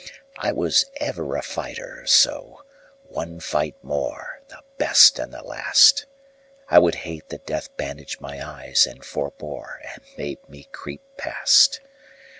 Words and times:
I 0.39 0.51
was 0.51 0.85
ever 0.95 1.35
a 1.35 1.43
fighter, 1.43 2.07
so—one 2.07 3.39
fight 3.39 3.75
more. 3.83 4.41
The 4.47 4.63
best 4.79 5.19
and 5.19 5.31
the 5.31 5.43
last! 5.43 6.07
I 6.69 6.79
would 6.79 6.95
hate 7.05 7.29
that 7.29 7.45
death 7.45 7.69
bandaged 7.77 8.19
my 8.19 8.43
eyes, 8.43 8.87
and 8.87 9.05
forebore, 9.05 9.79
And 9.93 10.01
bade 10.17 10.39
me 10.49 10.63
creep 10.71 11.03
past. 11.17 11.81